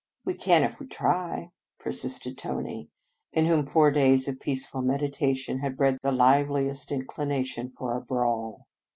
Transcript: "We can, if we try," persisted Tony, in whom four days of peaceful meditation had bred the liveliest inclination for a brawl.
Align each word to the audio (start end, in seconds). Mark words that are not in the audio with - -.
"We 0.25 0.33
can, 0.33 0.63
if 0.63 0.79
we 0.79 0.87
try," 0.87 1.51
persisted 1.79 2.35
Tony, 2.35 2.89
in 3.33 3.45
whom 3.45 3.67
four 3.67 3.91
days 3.91 4.27
of 4.27 4.39
peaceful 4.39 4.81
meditation 4.81 5.59
had 5.59 5.77
bred 5.77 5.99
the 6.01 6.11
liveliest 6.11 6.91
inclination 6.91 7.69
for 7.69 7.95
a 7.95 8.01
brawl. 8.01 8.65